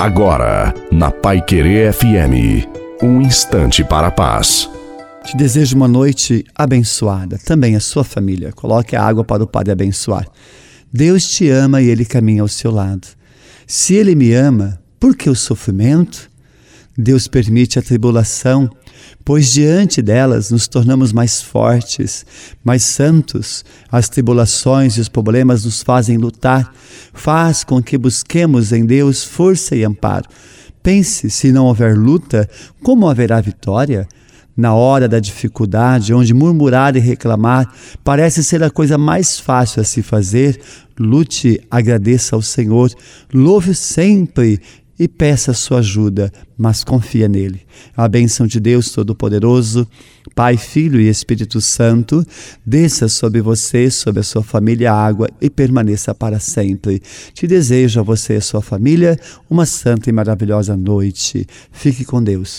Agora, 0.00 0.72
na 0.90 1.10
Pai 1.10 1.42
Querer 1.42 1.92
FM, 1.92 2.66
um 3.02 3.20
instante 3.20 3.84
para 3.84 4.06
a 4.06 4.10
paz. 4.10 4.66
Te 5.26 5.36
desejo 5.36 5.76
uma 5.76 5.86
noite 5.86 6.42
abençoada, 6.54 7.38
também 7.44 7.76
a 7.76 7.80
sua 7.80 8.02
família. 8.02 8.50
Coloque 8.50 8.96
a 8.96 9.04
água 9.04 9.22
para 9.22 9.44
o 9.44 9.46
Padre 9.46 9.72
abençoar. 9.72 10.26
Deus 10.90 11.28
te 11.28 11.50
ama 11.50 11.82
e 11.82 11.88
Ele 11.90 12.06
caminha 12.06 12.40
ao 12.40 12.48
seu 12.48 12.70
lado. 12.70 13.08
Se 13.66 13.94
Ele 13.94 14.14
me 14.14 14.32
ama, 14.32 14.80
por 14.98 15.14
que 15.14 15.28
o 15.28 15.36
sofrimento? 15.36 16.29
Deus 17.00 17.26
permite 17.26 17.78
a 17.78 17.82
tribulação, 17.82 18.70
pois 19.24 19.52
diante 19.52 20.02
delas 20.02 20.50
nos 20.50 20.68
tornamos 20.68 21.12
mais 21.12 21.42
fortes, 21.42 22.24
mais 22.62 22.82
santos. 22.82 23.64
As 23.90 24.08
tribulações 24.08 24.96
e 24.96 25.00
os 25.00 25.08
problemas 25.08 25.64
nos 25.64 25.82
fazem 25.82 26.16
lutar, 26.16 26.72
faz 27.12 27.64
com 27.64 27.82
que 27.82 27.98
busquemos 27.98 28.72
em 28.72 28.84
Deus 28.84 29.24
força 29.24 29.74
e 29.74 29.84
amparo. 29.84 30.28
Pense, 30.82 31.28
se 31.30 31.52
não 31.52 31.66
houver 31.66 31.96
luta, 31.96 32.48
como 32.82 33.08
haverá 33.08 33.40
vitória? 33.40 34.08
Na 34.56 34.74
hora 34.74 35.08
da 35.08 35.20
dificuldade, 35.20 36.12
onde 36.12 36.34
murmurar 36.34 36.96
e 36.96 36.98
reclamar 36.98 37.72
parece 38.04 38.42
ser 38.42 38.62
a 38.62 38.70
coisa 38.70 38.98
mais 38.98 39.38
fácil 39.38 39.80
a 39.80 39.84
se 39.84 40.02
fazer, 40.02 40.60
lute, 40.98 41.60
agradeça 41.70 42.36
ao 42.36 42.42
Senhor, 42.42 42.90
louve 43.32 43.74
sempre 43.74 44.60
e 45.00 45.08
peça 45.08 45.54
sua 45.54 45.78
ajuda, 45.78 46.30
mas 46.58 46.84
confia 46.84 47.26
nele. 47.26 47.62
A 47.96 48.06
bênção 48.06 48.46
de 48.46 48.60
Deus 48.60 48.90
Todo-Poderoso, 48.90 49.88
Pai, 50.34 50.58
Filho 50.58 51.00
e 51.00 51.08
Espírito 51.08 51.58
Santo, 51.58 52.22
desça 52.66 53.08
sobre 53.08 53.40
você, 53.40 53.90
sobre 53.90 54.20
a 54.20 54.22
sua 54.22 54.42
família, 54.42 54.92
água 54.92 55.26
e 55.40 55.48
permaneça 55.48 56.14
para 56.14 56.38
sempre. 56.38 57.00
Te 57.32 57.46
desejo 57.46 57.98
a 57.98 58.02
você 58.02 58.34
e 58.34 58.36
a 58.36 58.42
sua 58.42 58.60
família 58.60 59.18
uma 59.48 59.64
santa 59.64 60.10
e 60.10 60.12
maravilhosa 60.12 60.76
noite. 60.76 61.46
Fique 61.72 62.04
com 62.04 62.22
Deus. 62.22 62.58